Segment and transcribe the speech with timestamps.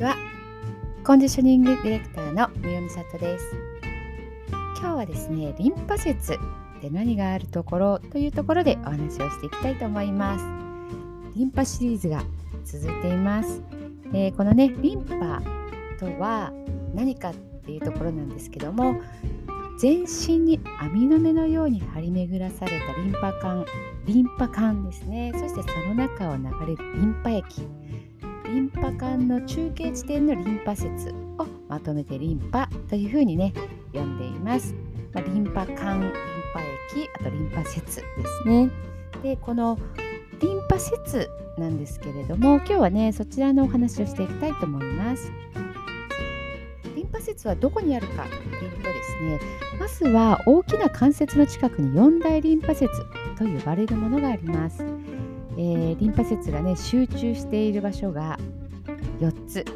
[0.00, 0.16] ちは
[1.04, 3.54] コンディショニングディレクターの三代美里です。
[4.78, 10.44] 今日はですねリンパ節って何があるところというところでお話をしていきたいと思います。
[11.36, 12.24] リンパシリーズが
[12.64, 13.62] 続いています、
[14.14, 15.42] えー、このねリンパ
[15.98, 16.50] とは
[16.94, 19.00] 何かっていうところなんですけども
[19.78, 23.66] 全身に網の目のように張り巡らされたリンパ管
[24.06, 25.32] リンパ管ですね。
[25.34, 27.66] そしてその中を流れるリンパ液。
[28.52, 33.52] リンパ管の中継地点のリンパ節をまとめてリンパというふうにね
[33.92, 34.74] 呼んでいます。
[35.12, 36.12] まあ、リンパ管、リン
[36.52, 38.02] パ液、あとリンパ節で
[38.42, 38.68] すね。
[39.22, 39.78] でこの
[40.40, 45.30] リンパ節なんですけれども今日はねそちらのお話をしていきたいと思います。
[46.96, 48.30] リンパ節はどこにあるかと
[48.64, 49.40] いうとですね
[49.78, 52.88] まずは大きな関節の近くに四大リンパ節
[53.38, 54.84] と呼ばれるものがあります。
[55.60, 58.38] えー、リンパ節がね集中している場所が
[59.20, 59.66] 4つ。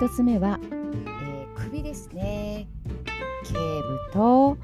[0.00, 2.68] 1つ目は、えー、首ですね。
[3.44, 4.56] 頸部と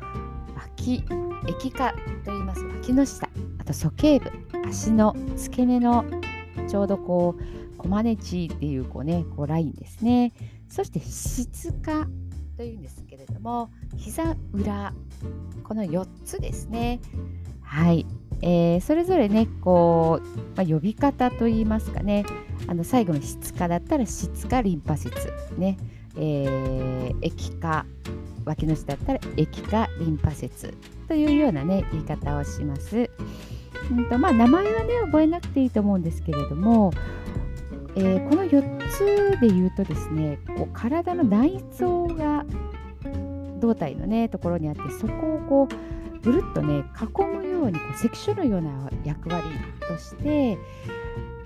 [0.55, 1.03] 脇。
[1.49, 1.91] 液化
[2.25, 2.65] と言います。
[2.65, 3.29] 脇の下。
[3.59, 4.31] あと鼠径部。
[4.69, 6.05] 足の付け根の
[6.69, 10.33] ちょうどこうコマネチっていうこうねこうラインですね。
[10.69, 12.07] そして質化
[12.57, 14.95] というんですけれども膝裏。
[15.65, 17.01] この4つですね。
[17.63, 18.07] はい。
[18.43, 22.25] えー、それぞれねこう、まあ、呼び方といいますかね
[22.67, 25.15] あの最後の質化だったら質化リンパ節
[25.59, 25.77] ね、
[26.17, 27.85] えー、液化
[28.45, 30.75] 脇の下だったら液化リンパ節
[31.09, 33.11] というようなね言い方をします。
[33.91, 36.93] うんとまあ、名前はね覚えなくていいと思うんですけれども、
[37.97, 42.45] えー、この4つで言うとですねこう体の内臓が
[43.59, 49.45] 胴体のねところにあってそこをこうぐるっとね囲むようにこう関所のような役割
[49.89, 50.59] として、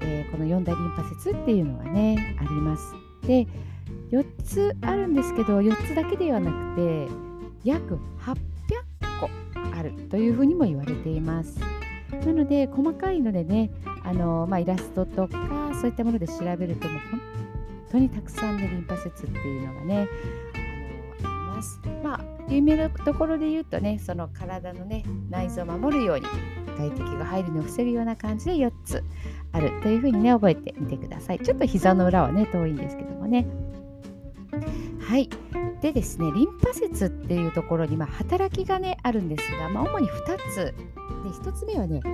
[0.01, 2.95] えー、この四大リンパ節っていうのがねあります。
[3.27, 3.47] で
[4.11, 7.09] 4つあるんですけど4つだけではなくて
[7.65, 8.37] 約800
[9.21, 9.31] 個
[9.77, 11.59] あるというふうにも言われています。
[12.25, 13.71] なので細かいのでね
[14.05, 17.21] あの、まあ、イラストとかそういったもので調べるともう本
[17.91, 20.09] 当にたくさんのリンパ節っていうのがね
[20.55, 21.25] あり
[21.57, 21.81] ます。
[22.03, 26.27] まあ有名なところで言うとねその体のね内臓を守るように
[26.77, 29.05] 外敵が入るのを防ぐような感じで4つ
[29.53, 31.39] あるというふうにね覚えてみてください。
[31.39, 33.47] ちょっと膝の裏はね遠いんですけどもね。
[35.01, 35.29] はい。
[35.81, 40.13] でですねリンパ節っていうところに、まあ、働きがねあるんですが、まあ、主に2
[40.53, 40.75] つ。
[41.25, 42.13] で1つ目はね排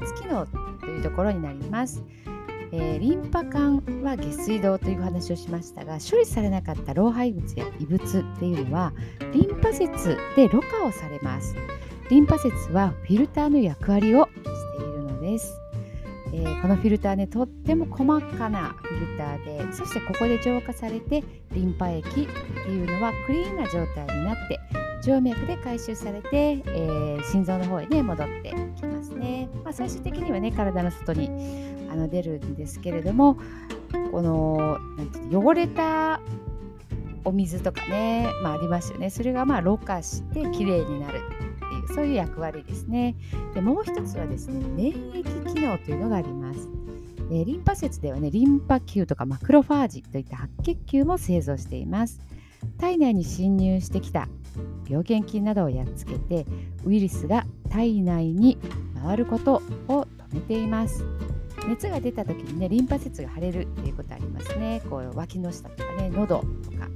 [0.00, 0.46] 泄機能
[0.80, 2.02] というところになります。
[2.72, 8.92] えー、リンパ管は下水道という話をしましたが処理されなかった老廃物や異物っていうのは
[9.32, 11.54] リンパ節でろ過をされます。
[12.08, 14.32] リンパ節はフィルターの役割をし
[14.78, 15.60] ているのです、
[16.32, 22.20] えー、このフィルターねとっても細かなフィルターでそしてここで浄化されてリンパ液って
[22.70, 24.60] いうのはクリーンな状態になって
[25.02, 28.85] 静脈で回収されて、えー、心臓の方へね戻ってき
[29.26, 31.28] ね、まあ、最終的にはね体の外に
[31.90, 33.38] あの出るんですけれども
[34.10, 36.20] このなんて汚れた
[37.24, 39.10] お水とかね、まあ、ありますよね。
[39.10, 43.16] それがまあろ過してきれいになるっていうそういう役割ですね。
[43.54, 46.68] でもう一つはですね免疫機能というのがあります。
[47.28, 52.20] でリンパ節ではねリンパ球とかマクロファージといった白血球も製造しています。
[52.78, 54.28] 体内に侵入してきた
[54.88, 56.46] 病原菌などをやっつけて
[56.84, 57.44] ウイルスが
[57.76, 58.56] 体内に
[59.04, 61.04] 回ることを止めています。
[61.68, 64.80] 熱が出た時にねリンパ節が腫れるっていうことありますね。
[64.88, 66.88] こう脇の下とかね喉とか、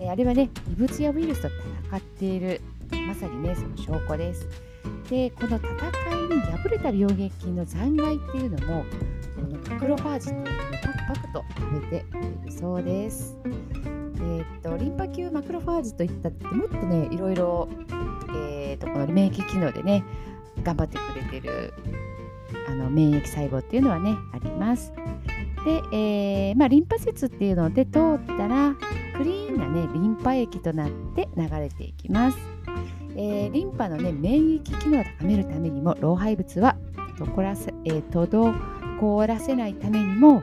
[0.00, 1.48] えー、あれはね異物やウイルスと
[1.90, 2.62] 戦っている
[3.06, 4.48] まさにねその証拠です。
[5.10, 8.84] でこの戦いに敗れた病原菌の残骸っていうのも
[9.36, 10.52] このマクロファージっていうのを
[10.82, 13.36] パクパクと食べているそうです。
[14.28, 17.68] えー、っとリンパ球マクロファージといったってもっとねいろいろ、
[18.36, 20.04] えー、っとこの免疫機能でね
[20.62, 21.72] 頑張ってくれてる
[22.68, 24.92] あの免疫細胞っていうのはねあります。
[25.64, 28.74] で、えー、まあ、リンパ節っていうので通ったら
[29.16, 32.38] クリーンなねリンパ液となって流れていきます。
[33.16, 36.76] えー、リンパのね免疫機能を高めるためにも老廃物は
[37.18, 40.42] 滞らせ、えー、滞らせないためにも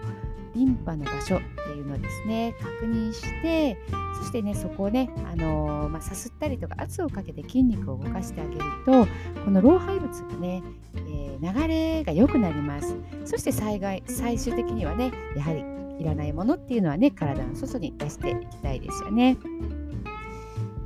[0.56, 1.40] リンパの場所
[1.76, 3.78] いうのをですね確認して
[4.18, 9.08] そしてねそこをね、あのー、まあ、さすったりとか圧をかけて筋肉を動かしてあげると
[9.44, 10.64] この老廃物がね、
[10.96, 12.96] えー、流れが良くなります。
[13.26, 15.64] そして災害最終的にはねやはり
[16.00, 19.38] いらないものっていうのはね体の外に出していきたいですよね、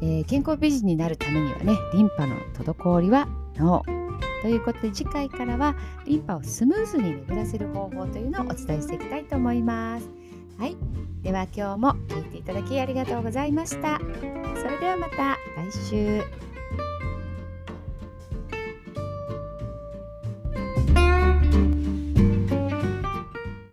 [0.01, 3.99] えー、健康美人になるためにはねリンパの滞りはノー。
[4.41, 5.75] ということで次回からは
[6.05, 10.18] リンパをスムーズに巡らせる方法というのをお伝えしていきたいと思います。
[10.59, 10.75] はい。
[11.23, 13.97] では今日も聞いていただきありがとうございました。
[13.97, 15.37] それではまた
[15.71, 16.48] 来週。